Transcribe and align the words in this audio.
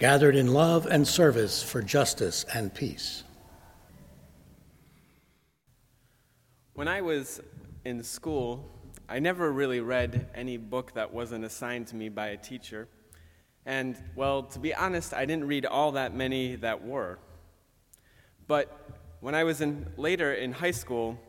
gathered 0.00 0.34
in 0.34 0.54
love 0.54 0.86
and 0.86 1.06
service 1.06 1.62
for 1.62 1.82
justice 1.82 2.46
and 2.54 2.74
peace. 2.74 3.22
When 6.72 6.88
I 6.88 7.02
was 7.02 7.42
in 7.84 8.02
school, 8.02 8.66
I 9.10 9.18
never 9.18 9.52
really 9.52 9.80
read 9.80 10.30
any 10.34 10.56
book 10.56 10.94
that 10.94 11.12
wasn't 11.12 11.44
assigned 11.44 11.86
to 11.88 11.96
me 11.96 12.08
by 12.08 12.28
a 12.28 12.38
teacher. 12.38 12.88
And, 13.66 13.94
well, 14.16 14.44
to 14.44 14.58
be 14.58 14.74
honest, 14.74 15.12
I 15.12 15.26
didn't 15.26 15.46
read 15.46 15.66
all 15.66 15.92
that 15.92 16.14
many 16.14 16.56
that 16.56 16.82
were. 16.82 17.18
But 18.46 18.74
when 19.20 19.34
I 19.34 19.44
was 19.44 19.60
in, 19.60 19.86
later 19.98 20.32
in 20.32 20.52
high 20.52 20.70
school, 20.70 21.20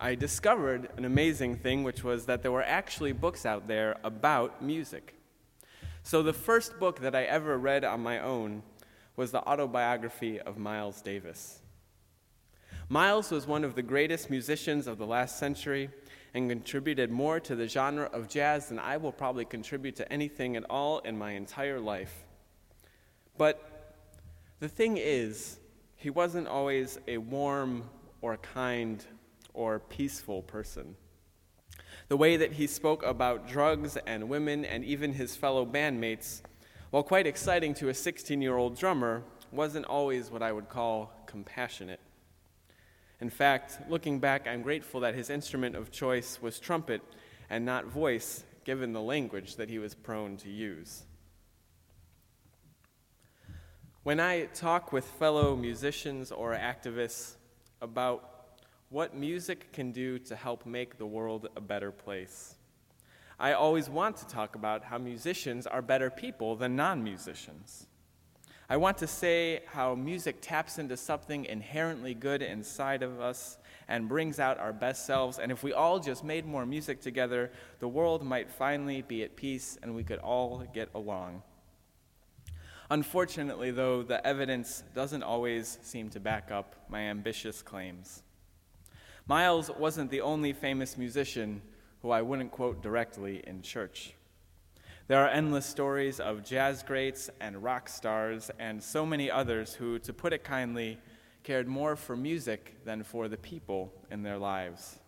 I 0.00 0.16
discovered 0.16 0.88
an 0.96 1.04
amazing 1.04 1.58
thing, 1.58 1.84
which 1.84 2.02
was 2.02 2.26
that 2.26 2.42
there 2.42 2.50
were 2.50 2.64
actually 2.64 3.12
books 3.12 3.46
out 3.46 3.68
there 3.68 3.96
about 4.02 4.60
music. 4.60 5.14
So, 6.08 6.22
the 6.22 6.32
first 6.32 6.80
book 6.80 7.00
that 7.00 7.14
I 7.14 7.24
ever 7.24 7.58
read 7.58 7.84
on 7.84 8.00
my 8.02 8.20
own 8.20 8.62
was 9.16 9.30
the 9.30 9.46
autobiography 9.46 10.40
of 10.40 10.56
Miles 10.56 11.02
Davis. 11.02 11.60
Miles 12.88 13.30
was 13.30 13.46
one 13.46 13.62
of 13.62 13.74
the 13.74 13.82
greatest 13.82 14.30
musicians 14.30 14.86
of 14.86 14.96
the 14.96 15.04
last 15.04 15.38
century 15.38 15.90
and 16.32 16.48
contributed 16.48 17.10
more 17.10 17.40
to 17.40 17.54
the 17.54 17.68
genre 17.68 18.06
of 18.06 18.26
jazz 18.26 18.70
than 18.70 18.78
I 18.78 18.96
will 18.96 19.12
probably 19.12 19.44
contribute 19.44 19.96
to 19.96 20.10
anything 20.10 20.56
at 20.56 20.64
all 20.70 21.00
in 21.00 21.18
my 21.18 21.32
entire 21.32 21.78
life. 21.78 22.24
But 23.36 23.94
the 24.60 24.68
thing 24.70 24.96
is, 24.96 25.58
he 25.96 26.08
wasn't 26.08 26.48
always 26.48 26.98
a 27.06 27.18
warm 27.18 27.84
or 28.22 28.38
kind 28.38 29.04
or 29.52 29.78
peaceful 29.78 30.40
person. 30.40 30.96
The 32.08 32.16
way 32.16 32.38
that 32.38 32.52
he 32.52 32.66
spoke 32.66 33.02
about 33.02 33.46
drugs 33.46 33.98
and 34.06 34.30
women 34.30 34.64
and 34.64 34.82
even 34.82 35.12
his 35.12 35.36
fellow 35.36 35.66
bandmates, 35.66 36.40
while 36.88 37.02
quite 37.02 37.26
exciting 37.26 37.74
to 37.74 37.90
a 37.90 37.94
16 37.94 38.40
year 38.40 38.56
old 38.56 38.78
drummer, 38.78 39.22
wasn't 39.52 39.84
always 39.84 40.30
what 40.30 40.42
I 40.42 40.50
would 40.50 40.70
call 40.70 41.12
compassionate. 41.26 42.00
In 43.20 43.28
fact, 43.28 43.78
looking 43.90 44.20
back, 44.20 44.46
I'm 44.46 44.62
grateful 44.62 45.00
that 45.00 45.14
his 45.14 45.28
instrument 45.28 45.76
of 45.76 45.90
choice 45.90 46.40
was 46.40 46.58
trumpet 46.58 47.02
and 47.50 47.66
not 47.66 47.84
voice, 47.86 48.44
given 48.64 48.92
the 48.92 49.02
language 49.02 49.56
that 49.56 49.68
he 49.68 49.78
was 49.78 49.94
prone 49.94 50.38
to 50.38 50.48
use. 50.48 51.04
When 54.02 54.18
I 54.18 54.46
talk 54.46 54.92
with 54.92 55.04
fellow 55.04 55.56
musicians 55.56 56.32
or 56.32 56.54
activists 56.54 57.34
about 57.82 58.37
what 58.90 59.14
music 59.14 59.72
can 59.72 59.92
do 59.92 60.18
to 60.18 60.34
help 60.34 60.64
make 60.64 60.98
the 60.98 61.06
world 61.06 61.48
a 61.56 61.60
better 61.60 61.92
place. 61.92 62.54
I 63.38 63.52
always 63.52 63.88
want 63.88 64.16
to 64.18 64.26
talk 64.26 64.56
about 64.56 64.84
how 64.84 64.98
musicians 64.98 65.66
are 65.66 65.82
better 65.82 66.10
people 66.10 66.56
than 66.56 66.74
non 66.74 67.04
musicians. 67.04 67.86
I 68.70 68.76
want 68.76 68.98
to 68.98 69.06
say 69.06 69.62
how 69.66 69.94
music 69.94 70.38
taps 70.40 70.78
into 70.78 70.96
something 70.96 71.46
inherently 71.46 72.14
good 72.14 72.42
inside 72.42 73.02
of 73.02 73.20
us 73.20 73.56
and 73.88 74.08
brings 74.08 74.38
out 74.38 74.58
our 74.58 74.74
best 74.74 75.06
selves. 75.06 75.38
And 75.38 75.50
if 75.50 75.62
we 75.62 75.72
all 75.72 75.98
just 75.98 76.22
made 76.22 76.44
more 76.44 76.66
music 76.66 77.00
together, 77.00 77.50
the 77.80 77.88
world 77.88 78.22
might 78.22 78.50
finally 78.50 79.00
be 79.00 79.22
at 79.22 79.36
peace 79.36 79.78
and 79.82 79.94
we 79.94 80.04
could 80.04 80.18
all 80.18 80.64
get 80.74 80.90
along. 80.94 81.42
Unfortunately, 82.90 83.70
though, 83.70 84.02
the 84.02 84.26
evidence 84.26 84.82
doesn't 84.94 85.22
always 85.22 85.78
seem 85.82 86.10
to 86.10 86.20
back 86.20 86.50
up 86.50 86.74
my 86.90 87.00
ambitious 87.00 87.62
claims. 87.62 88.22
Miles 89.28 89.70
wasn't 89.70 90.10
the 90.10 90.22
only 90.22 90.54
famous 90.54 90.96
musician 90.96 91.60
who 92.00 92.10
I 92.10 92.22
wouldn't 92.22 92.50
quote 92.50 92.82
directly 92.82 93.42
in 93.46 93.60
church. 93.60 94.14
There 95.06 95.22
are 95.22 95.28
endless 95.28 95.66
stories 95.66 96.18
of 96.18 96.42
jazz 96.42 96.82
greats 96.82 97.28
and 97.38 97.62
rock 97.62 97.90
stars 97.90 98.50
and 98.58 98.82
so 98.82 99.04
many 99.04 99.30
others 99.30 99.74
who, 99.74 99.98
to 99.98 100.14
put 100.14 100.32
it 100.32 100.44
kindly, 100.44 100.98
cared 101.42 101.68
more 101.68 101.94
for 101.94 102.16
music 102.16 102.76
than 102.86 103.02
for 103.02 103.28
the 103.28 103.36
people 103.36 103.92
in 104.10 104.22
their 104.22 104.38
lives. 104.38 104.98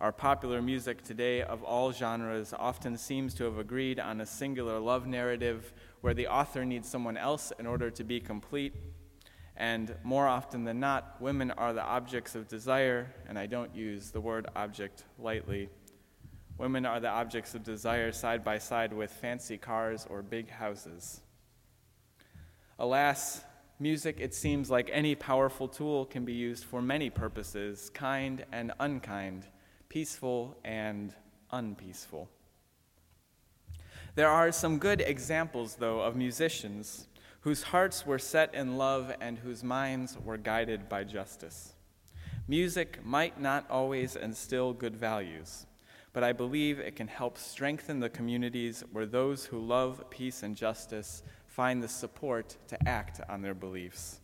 Our 0.00 0.12
popular 0.12 0.62
music 0.62 1.02
today 1.02 1.42
of 1.42 1.62
all 1.62 1.92
genres 1.92 2.54
often 2.58 2.96
seems 2.96 3.34
to 3.34 3.44
have 3.44 3.58
agreed 3.58 4.00
on 4.00 4.22
a 4.22 4.26
singular 4.26 4.78
love 4.78 5.06
narrative 5.06 5.74
where 6.00 6.14
the 6.14 6.28
author 6.28 6.64
needs 6.64 6.88
someone 6.88 7.18
else 7.18 7.52
in 7.58 7.66
order 7.66 7.90
to 7.90 8.04
be 8.04 8.20
complete 8.20 8.72
and 9.58 9.96
more 10.04 10.28
often 10.28 10.62
than 10.62 10.78
not, 10.78 11.20
women 11.20 11.50
are 11.50 11.72
the 11.72 11.82
objects 11.82 12.36
of 12.36 12.46
desire, 12.46 13.12
and 13.28 13.36
I 13.36 13.46
don't 13.46 13.74
use 13.74 14.12
the 14.12 14.20
word 14.20 14.46
object 14.54 15.02
lightly. 15.18 15.68
Women 16.58 16.86
are 16.86 17.00
the 17.00 17.08
objects 17.08 17.56
of 17.56 17.64
desire 17.64 18.12
side 18.12 18.44
by 18.44 18.58
side 18.58 18.92
with 18.92 19.10
fancy 19.10 19.58
cars 19.58 20.06
or 20.08 20.22
big 20.22 20.48
houses. 20.48 21.22
Alas, 22.78 23.42
music, 23.80 24.20
it 24.20 24.32
seems 24.32 24.70
like 24.70 24.90
any 24.92 25.16
powerful 25.16 25.66
tool, 25.66 26.06
can 26.06 26.24
be 26.24 26.32
used 26.32 26.62
for 26.62 26.80
many 26.80 27.10
purposes 27.10 27.90
kind 27.90 28.44
and 28.52 28.70
unkind, 28.78 29.44
peaceful 29.88 30.56
and 30.64 31.16
unpeaceful. 31.50 32.28
There 34.14 34.28
are 34.28 34.52
some 34.52 34.78
good 34.78 35.00
examples, 35.00 35.74
though, 35.74 36.00
of 36.00 36.14
musicians 36.14 37.07
whose 37.40 37.62
hearts 37.62 38.04
were 38.04 38.18
set 38.18 38.54
in 38.54 38.76
love 38.76 39.14
and 39.20 39.38
whose 39.38 39.62
minds 39.62 40.16
were 40.24 40.36
guided 40.36 40.88
by 40.88 41.04
justice. 41.04 41.74
Music 42.46 43.04
might 43.04 43.40
not 43.40 43.68
always 43.70 44.16
instill 44.16 44.72
good 44.72 44.96
values, 44.96 45.66
but 46.12 46.24
I 46.24 46.32
believe 46.32 46.78
it 46.78 46.96
can 46.96 47.08
help 47.08 47.38
strengthen 47.38 48.00
the 48.00 48.08
communities 48.08 48.82
where 48.90 49.06
those 49.06 49.44
who 49.44 49.58
love 49.58 50.02
peace 50.10 50.42
and 50.42 50.56
justice 50.56 51.22
find 51.46 51.82
the 51.82 51.88
support 51.88 52.56
to 52.68 52.88
act 52.88 53.20
on 53.28 53.42
their 53.42 53.54
beliefs. 53.54 54.20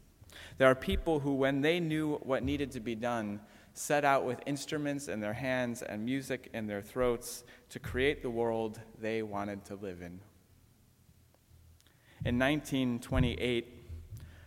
There 0.58 0.68
are 0.68 0.74
people 0.74 1.20
who, 1.20 1.34
when 1.34 1.60
they 1.60 1.80
knew 1.80 2.16
what 2.22 2.42
needed 2.42 2.70
to 2.72 2.80
be 2.80 2.94
done, 2.94 3.40
set 3.74 4.04
out 4.04 4.24
with 4.24 4.40
instruments 4.46 5.08
in 5.08 5.20
their 5.20 5.32
hands 5.32 5.82
and 5.82 6.04
music 6.04 6.48
in 6.54 6.66
their 6.66 6.82
throats 6.82 7.44
to 7.70 7.78
create 7.78 8.22
the 8.22 8.30
world 8.30 8.80
they 9.00 9.22
wanted 9.22 9.64
to 9.66 9.74
live 9.74 10.00
in. 10.00 10.20
In 12.24 12.38
1928, 12.38 13.66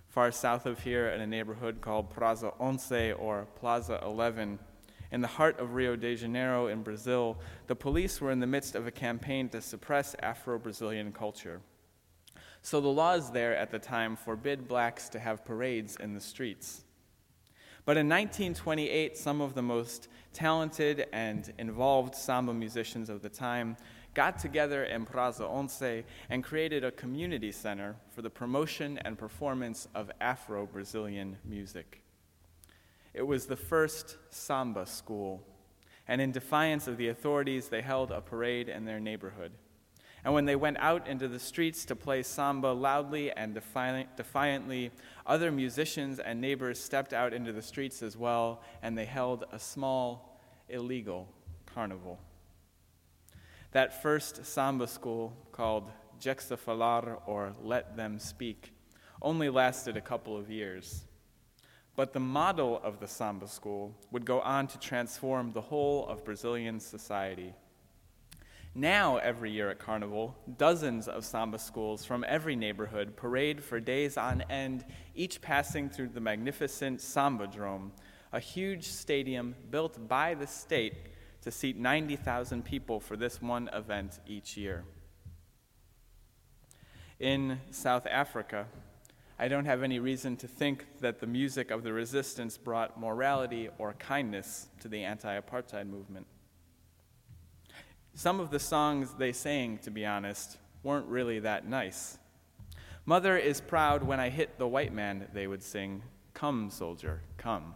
far 0.07 0.31
south 0.31 0.65
of 0.65 0.79
here 0.79 1.09
in 1.09 1.21
a 1.21 1.27
neighborhood 1.27 1.79
called 1.79 2.11
Praça 2.11 2.51
Onze 2.59 3.13
or 3.13 3.45
Plaza 3.55 3.99
11, 4.03 4.57
in 5.11 5.21
the 5.21 5.27
heart 5.27 5.59
of 5.59 5.75
Rio 5.75 5.95
de 5.95 6.15
Janeiro 6.15 6.69
in 6.69 6.81
Brazil, 6.81 7.37
the 7.67 7.75
police 7.75 8.19
were 8.19 8.31
in 8.31 8.39
the 8.39 8.47
midst 8.47 8.73
of 8.73 8.87
a 8.87 8.91
campaign 8.91 9.47
to 9.49 9.61
suppress 9.61 10.15
Afro 10.23 10.57
Brazilian 10.57 11.11
culture. 11.11 11.61
So 12.63 12.81
the 12.81 12.87
laws 12.87 13.31
there 13.31 13.55
at 13.55 13.69
the 13.69 13.77
time 13.77 14.15
forbid 14.15 14.67
blacks 14.67 15.07
to 15.09 15.19
have 15.19 15.45
parades 15.45 15.97
in 15.97 16.15
the 16.15 16.19
streets. 16.19 16.83
But 17.85 17.95
in 17.95 18.09
1928, 18.09 19.15
some 19.15 19.39
of 19.39 19.53
the 19.53 19.61
most 19.61 20.07
talented 20.33 21.05
and 21.13 21.53
involved 21.59 22.15
samba 22.15 22.55
musicians 22.55 23.07
of 23.07 23.21
the 23.21 23.29
time 23.29 23.77
got 24.17 24.39
together 24.39 24.83
in 24.83 25.05
Praça 25.05 25.47
Onze 25.47 26.03
and 26.31 26.43
created 26.43 26.83
a 26.83 26.89
community 26.89 27.51
center 27.51 27.95
for 28.09 28.23
the 28.23 28.31
promotion 28.31 28.97
and 29.05 29.15
performance 29.15 29.87
of 29.93 30.09
Afro 30.19 30.65
Brazilian 30.65 31.37
music. 31.45 32.01
It 33.13 33.21
was 33.21 33.45
the 33.45 33.55
first 33.55 34.17
samba 34.31 34.87
school, 34.87 35.43
and 36.07 36.19
in 36.19 36.31
defiance 36.31 36.87
of 36.87 36.97
the 36.97 37.09
authorities, 37.09 37.67
they 37.67 37.83
held 37.83 38.09
a 38.09 38.19
parade 38.19 38.69
in 38.69 38.85
their 38.85 38.99
neighborhood. 38.99 39.51
And 40.25 40.33
when 40.33 40.45
they 40.45 40.55
went 40.55 40.77
out 40.79 41.07
into 41.07 41.27
the 41.27 41.37
streets 41.37 41.85
to 41.85 41.95
play 41.95 42.23
samba 42.23 42.69
loudly 42.69 43.31
and 43.31 43.53
defiantly, 43.53 44.89
other 45.27 45.51
musicians 45.51 46.17
and 46.17 46.41
neighbors 46.41 46.79
stepped 46.79 47.13
out 47.13 47.35
into 47.35 47.53
the 47.53 47.61
streets 47.61 48.01
as 48.01 48.17
well, 48.17 48.63
and 48.81 48.97
they 48.97 49.05
held 49.05 49.45
a 49.51 49.59
small, 49.59 50.39
illegal 50.69 51.27
carnival. 51.67 52.17
That 53.77 54.01
first 54.01 54.43
samba 54.43 54.87
school, 54.87 55.37
called 55.51 55.91
Deixa 56.19 56.57
Falar 56.57 57.21
or 57.27 57.53
Let 57.61 57.95
Them 57.95 58.17
Speak, 58.17 58.73
only 59.21 59.51
lasted 59.51 59.95
a 59.95 60.01
couple 60.01 60.35
of 60.35 60.49
years. 60.49 61.03
But 61.95 62.11
the 62.11 62.19
model 62.19 62.81
of 62.83 62.99
the 62.99 63.07
samba 63.07 63.47
school 63.47 63.95
would 64.09 64.25
go 64.25 64.41
on 64.41 64.65
to 64.65 64.79
transform 64.79 65.51
the 65.51 65.61
whole 65.61 66.07
of 66.07 66.25
Brazilian 66.25 66.79
society. 66.79 67.53
Now, 68.73 69.17
every 69.17 69.51
year 69.51 69.69
at 69.69 69.77
Carnival, 69.77 70.35
dozens 70.57 71.07
of 71.07 71.23
samba 71.23 71.59
schools 71.59 72.03
from 72.03 72.25
every 72.27 72.55
neighborhood 72.55 73.15
parade 73.15 73.63
for 73.63 73.79
days 73.79 74.17
on 74.17 74.41
end, 74.49 74.85
each 75.13 75.39
passing 75.39 75.87
through 75.87 76.09
the 76.15 76.19
magnificent 76.19 76.99
Samba 76.99 77.45
Drome, 77.45 77.91
a 78.33 78.39
huge 78.39 78.85
stadium 78.87 79.53
built 79.69 80.07
by 80.07 80.33
the 80.33 80.47
state 80.47 80.95
to 81.47 81.51
seat 81.51 81.77
90,000 81.77 82.65
people 82.65 82.99
for 82.99 83.15
this 83.15 83.41
one 83.41 83.69
event 83.71 84.19
each 84.27 84.57
year. 84.57 84.83
In 87.21 87.61
South 87.71 88.05
Africa, 88.05 88.67
I 89.39 89.47
don't 89.47 89.63
have 89.63 89.81
any 89.81 89.97
reason 89.97 90.35
to 90.37 90.47
think 90.49 90.99
that 90.99 91.21
the 91.21 91.25
music 91.25 91.71
of 91.71 91.83
the 91.83 91.93
resistance 91.93 92.57
brought 92.57 92.99
morality 92.99 93.69
or 93.77 93.93
kindness 93.93 94.67
to 94.81 94.89
the 94.89 95.05
anti 95.05 95.39
apartheid 95.39 95.87
movement. 95.87 96.27
Some 98.13 98.41
of 98.41 98.51
the 98.51 98.59
songs 98.59 99.13
they 99.17 99.31
sang, 99.31 99.77
to 99.83 99.89
be 99.89 100.05
honest, 100.05 100.57
weren't 100.83 101.07
really 101.07 101.39
that 101.39 101.65
nice. 101.65 102.17
Mother 103.05 103.37
is 103.37 103.61
proud 103.61 104.03
when 104.03 104.19
I 104.19 104.27
hit 104.27 104.57
the 104.57 104.67
white 104.67 104.91
man, 104.91 105.29
they 105.33 105.47
would 105.47 105.63
sing. 105.63 106.03
Come, 106.33 106.69
soldier, 106.71 107.21
come. 107.37 107.73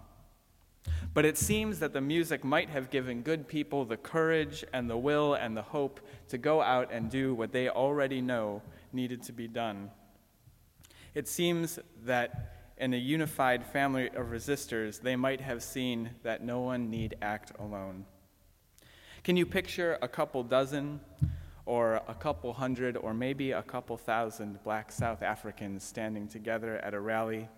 But 1.14 1.26
it 1.26 1.38
seems 1.38 1.80
that 1.80 1.92
the 1.92 2.00
music 2.00 2.44
might 2.44 2.70
have 2.70 2.90
given 2.90 3.22
good 3.22 3.48
people 3.48 3.84
the 3.84 3.98
courage 3.98 4.64
and 4.72 4.90
the 4.90 4.98
will 4.98 5.34
and 5.34 5.58
the 5.58 5.62
hope 5.62 6.00
to 6.30 6.38
go 6.38 6.62
out 6.62 6.90
and 6.92 7.10
do 7.10 7.34
what 7.34 7.52
they 7.52 7.68
already 7.68 8.22
know 8.22 8.62
needed 8.94 9.22
to 9.24 9.34
be 9.34 9.48
done. 9.48 9.92
It 11.14 11.28
seems 11.28 11.80
that 12.06 12.74
in 12.78 12.94
a 12.94 12.98
unified 12.98 13.66
family 13.66 14.08
of 14.08 14.28
resistors, 14.28 15.02
they 15.02 15.18
might 15.18 15.42
have 15.42 15.62
seen 15.62 16.12
that 16.24 16.44
no 16.44 16.62
one 16.62 16.90
need 16.90 17.16
act 17.22 17.52
alone. 17.60 18.06
Can 19.24 19.36
you 19.36 19.46
picture 19.46 20.00
a 20.02 20.08
couple 20.08 20.44
dozen 20.44 21.02
or 21.66 22.02
a 22.08 22.16
couple 22.16 22.54
hundred 22.54 22.96
or 22.98 23.14
maybe 23.14 23.52
a 23.52 23.62
couple 23.62 23.98
thousand 23.98 24.64
black 24.64 24.92
South 24.92 25.22
Africans 25.22 25.84
standing 25.84 26.28
together 26.28 26.78
at 26.78 26.94
a 26.94 27.00
rally, 27.00 27.50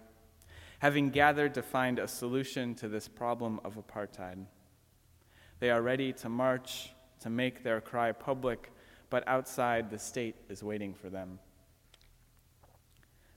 having 0.84 1.10
gathered 1.10 1.54
to 1.54 1.62
find 1.62 1.98
a 1.98 2.06
solution 2.06 2.76
to 2.76 2.90
this 2.90 3.08
problem 3.08 3.58
of 3.64 3.78
apartheid? 3.78 4.46
They 5.62 5.70
are 5.70 5.82
ready 5.82 6.12
to 6.12 6.28
march, 6.28 6.90
to 7.22 7.30
make 7.30 7.64
their 7.64 7.80
cry 7.80 8.12
public, 8.12 8.70
but 9.10 9.26
outside 9.26 9.90
the 9.90 9.98
state 9.98 10.36
is 10.50 10.62
waiting 10.62 10.94
for 10.94 11.10
them. 11.10 11.40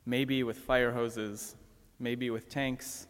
Maybe 0.05 0.43
with 0.43 0.59
fire 0.59 0.91
hoses, 0.91 1.55
maybe 2.01 2.31
with 2.31 2.49
tanks, 2.49 3.07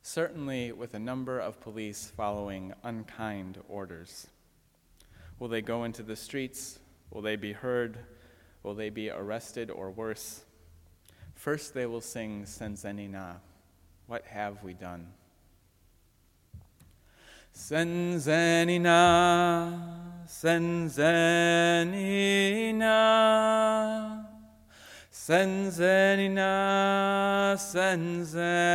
certainly 0.00 0.70
with 0.70 0.94
a 0.94 1.00
number 1.00 1.40
of 1.40 1.60
police 1.60 2.12
following 2.16 2.72
unkind 2.84 3.58
orders. 3.68 4.28
Will 5.40 5.48
they 5.48 5.60
go 5.60 5.82
into 5.82 6.04
the 6.04 6.14
streets? 6.14 6.78
Will 7.10 7.22
they 7.22 7.34
be 7.34 7.52
heard? 7.52 7.98
Will 8.62 8.76
they 8.76 8.90
be 8.90 9.10
arrested 9.10 9.72
or 9.72 9.90
worse? 9.90 10.44
First, 11.34 11.74
they 11.74 11.86
will 11.86 12.00
sing 12.00 12.44
Senzenina. 12.44 13.40
What 14.12 14.24
have 14.26 14.62
we 14.62 14.74
done? 14.74 15.06
Senzenina, 17.56 18.92
Senzenina, 20.28 21.06
Senzenina, 25.10 26.44
Senzenina. 27.56 28.68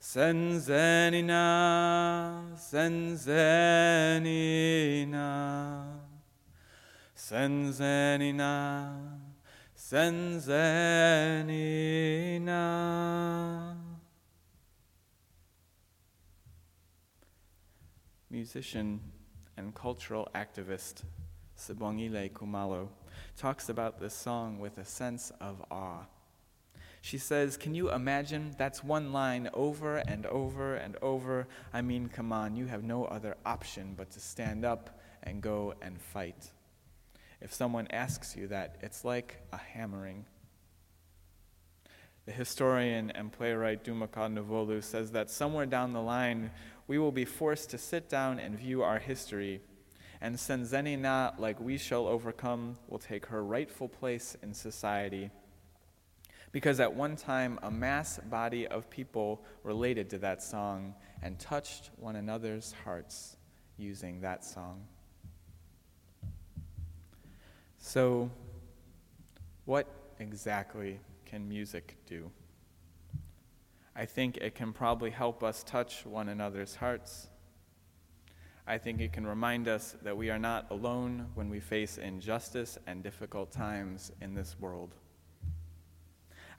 Senzenina, 0.00 1.44
Senzenina, 2.58 3.28
Senzenina, 7.14 8.50
Senzenina. 9.90 10.54
Musician 18.30 19.00
and 19.56 19.74
cultural 19.74 20.28
activist 20.32 21.02
Sibongile 21.58 22.30
Khumalo 22.30 22.86
talks 23.36 23.68
about 23.68 23.98
this 23.98 24.14
song 24.14 24.60
with 24.60 24.78
a 24.78 24.84
sense 24.84 25.32
of 25.40 25.60
awe. 25.72 26.04
She 27.00 27.18
says, 27.18 27.56
Can 27.56 27.74
you 27.74 27.90
imagine? 27.90 28.54
That's 28.56 28.84
one 28.84 29.12
line 29.12 29.50
over 29.52 29.96
and 29.96 30.24
over 30.26 30.76
and 30.76 30.96
over. 31.02 31.48
I 31.72 31.82
mean, 31.82 32.08
come 32.08 32.32
on, 32.32 32.54
you 32.54 32.66
have 32.66 32.84
no 32.84 33.06
other 33.06 33.36
option 33.44 33.94
but 33.96 34.12
to 34.12 34.20
stand 34.20 34.64
up 34.64 35.00
and 35.24 35.42
go 35.42 35.74
and 35.82 36.00
fight. 36.00 36.52
If 37.40 37.54
someone 37.54 37.86
asks 37.90 38.36
you 38.36 38.48
that, 38.48 38.76
it's 38.82 39.04
like 39.04 39.42
a 39.52 39.56
hammering. 39.56 40.26
The 42.26 42.32
historian 42.32 43.10
and 43.10 43.32
playwright 43.32 43.84
Dumeka 43.84 44.32
Nwolo 44.32 44.82
says 44.82 45.12
that 45.12 45.30
somewhere 45.30 45.66
down 45.66 45.92
the 45.92 46.02
line, 46.02 46.50
we 46.86 46.98
will 46.98 47.12
be 47.12 47.24
forced 47.24 47.70
to 47.70 47.78
sit 47.78 48.08
down 48.08 48.38
and 48.38 48.58
view 48.58 48.82
our 48.82 48.98
history, 48.98 49.60
and 50.20 50.36
Senzenina, 50.36 51.38
like 51.38 51.58
we 51.60 51.78
shall 51.78 52.06
overcome, 52.06 52.76
will 52.88 52.98
take 52.98 53.26
her 53.26 53.42
rightful 53.42 53.88
place 53.88 54.36
in 54.42 54.52
society 54.52 55.30
because 56.52 56.80
at 56.80 56.94
one 56.94 57.16
time 57.16 57.58
a 57.62 57.70
mass 57.70 58.18
body 58.28 58.66
of 58.66 58.90
people 58.90 59.44
related 59.62 60.10
to 60.10 60.18
that 60.18 60.42
song 60.42 60.94
and 61.22 61.38
touched 61.38 61.90
one 61.96 62.16
another's 62.16 62.74
hearts 62.84 63.36
using 63.76 64.20
that 64.20 64.44
song. 64.44 64.84
So, 67.82 68.30
what 69.64 69.88
exactly 70.18 71.00
can 71.24 71.48
music 71.48 71.96
do? 72.06 72.30
I 73.96 74.04
think 74.04 74.36
it 74.36 74.54
can 74.54 74.72
probably 74.72 75.10
help 75.10 75.42
us 75.42 75.64
touch 75.64 76.04
one 76.06 76.28
another's 76.28 76.76
hearts. 76.76 77.28
I 78.66 78.78
think 78.78 79.00
it 79.00 79.12
can 79.12 79.26
remind 79.26 79.66
us 79.66 79.96
that 80.02 80.16
we 80.16 80.30
are 80.30 80.38
not 80.38 80.70
alone 80.70 81.26
when 81.34 81.48
we 81.48 81.58
face 81.58 81.98
injustice 81.98 82.78
and 82.86 83.02
difficult 83.02 83.50
times 83.50 84.12
in 84.20 84.34
this 84.34 84.56
world. 84.60 84.94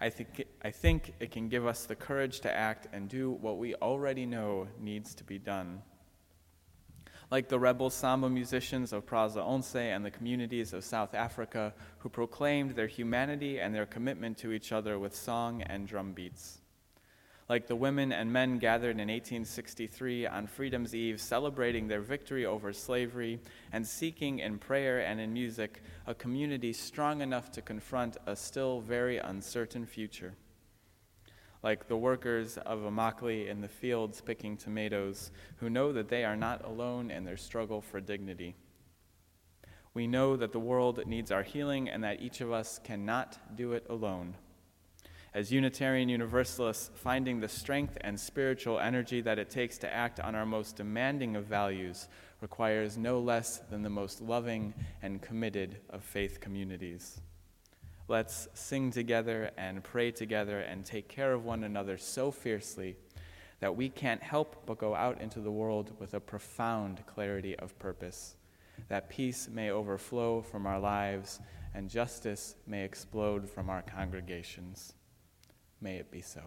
I 0.02 0.10
think, 0.10 0.44
I 0.64 0.72
think 0.72 1.14
it 1.20 1.32
can 1.32 1.48
give 1.48 1.68
us 1.68 1.86
the 1.86 1.96
courage 1.96 2.42
to 2.42 2.52
act 2.52 2.88
and 2.92 3.08
do 3.08 3.32
what 3.32 3.60
we 3.60 3.76
already 3.76 4.26
know 4.26 4.68
needs 4.80 5.14
to 5.16 5.24
be 5.24 5.38
done. 5.38 5.84
Like 7.32 7.48
the 7.48 7.60
rebel 7.60 7.90
samba 7.90 8.30
musicians 8.30 8.94
of 8.94 9.06
Praça 9.06 9.44
Onze 9.44 9.78
and 9.78 10.06
the 10.06 10.12
communities 10.12 10.74
of 10.74 10.84
South 10.84 11.16
Africa 11.16 11.74
who 12.00 12.10
proclaimed 12.10 12.76
their 12.76 12.88
humanity 12.88 13.60
and 13.60 13.74
their 13.74 13.86
commitment 13.86 14.38
to 14.40 14.52
each 14.52 14.72
other 14.72 15.00
with 15.00 15.16
song 15.16 15.64
and 15.64 15.88
drum 15.88 16.12
beats 16.12 16.62
like 17.52 17.68
the 17.68 17.76
women 17.76 18.14
and 18.14 18.32
men 18.32 18.60
gathered 18.60 18.92
in 18.92 19.10
1863 19.10 20.26
on 20.26 20.48
Freedom's 20.48 20.96
Eve, 20.96 21.20
celebrating 21.20 21.86
their 21.86 22.00
victory 22.00 22.46
over 22.46 22.72
slavery 22.72 23.42
and 23.74 23.86
seeking 23.86 24.40
in 24.40 24.58
prayer 24.58 25.00
and 25.00 25.20
in 25.20 25.34
music 25.34 25.84
a 26.08 26.16
community 26.16 26.72
strong 26.72 27.20
enough 27.20 27.52
to 27.52 27.62
confront 27.62 28.16
a 28.26 28.38
still 28.38 28.80
very 28.80 29.18
uncertain 29.18 29.86
future. 29.86 30.34
Like 31.64 31.88
the 31.88 31.98
workers 31.98 32.58
of 32.58 32.80
Immokalee 32.80 33.48
in 33.48 33.62
the 33.62 33.68
fields 33.68 34.22
picking 34.22 34.58
tomatoes, 34.58 35.32
who 35.58 35.70
know 35.70 35.94
that 35.94 36.10
they 36.10 36.26
are 36.26 36.36
not 36.36 36.66
alone 36.66 37.12
in 37.12 37.24
their 37.24 37.38
struggle 37.38 37.82
for 37.82 38.02
dignity. 38.02 38.56
We 39.94 40.08
know 40.08 40.38
that 40.38 40.54
the 40.54 40.60
world 40.60 41.06
needs 41.06 41.32
our 41.32 41.44
healing 41.44 41.90
and 41.90 42.04
that 42.04 42.22
each 42.22 42.42
of 42.42 42.52
us 42.52 42.80
cannot 42.84 43.38
do 43.56 43.74
it 43.74 43.86
alone. 43.90 44.36
As 45.34 45.52
Unitarian 45.52 46.10
Universalists, 46.10 46.92
finding 46.94 47.40
the 47.40 47.48
strength 47.48 47.98
and 48.02 48.20
spiritual 48.20 48.80
energy 48.80 49.22
that 49.22 49.40
it 49.40 49.50
takes 49.50 49.78
to 49.78 49.94
act 49.94 50.20
on 50.20 50.36
our 50.36 50.46
most 50.46 50.76
demanding 50.76 51.38
of 51.38 51.46
values 51.46 52.10
requires 52.42 52.98
no 52.98 53.20
less 53.20 53.60
than 53.70 53.82
the 53.82 53.90
most 53.90 54.22
loving 54.22 54.74
and 55.02 55.22
committed 55.22 55.78
of 55.90 56.04
faith 56.04 56.42
communities. 56.42 57.22
Let's 58.12 58.50
sing 58.54 58.92
together 58.92 59.52
and 59.58 59.82
pray 59.82 60.12
together 60.12 60.60
and 60.60 60.84
take 60.84 61.08
care 61.08 61.32
of 61.32 61.46
one 61.46 61.64
another 61.64 61.98
so 61.98 62.30
fiercely 62.30 62.98
that 63.62 63.78
we 63.78 63.88
can't 63.88 64.22
help 64.22 64.66
but 64.66 64.80
go 64.80 64.94
out 64.94 65.22
into 65.22 65.40
the 65.40 65.50
world 65.50 65.94
with 65.98 66.14
a 66.14 66.20
profound 66.20 67.06
clarity 67.06 67.58
of 67.58 67.80
purpose, 67.80 68.36
that 68.90 69.10
peace 69.10 69.48
may 69.50 69.72
overflow 69.72 70.42
from 70.42 70.68
our 70.68 70.78
lives 70.78 71.40
and 71.74 71.90
justice 71.90 72.56
may 72.68 72.84
explode 72.84 73.50
from 73.50 73.70
our 73.70 73.82
congregations. 73.82 74.92
May 75.80 75.96
it 75.96 76.12
be 76.12 76.20
so. 76.20 76.42